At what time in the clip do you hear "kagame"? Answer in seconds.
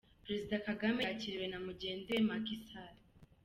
0.67-1.01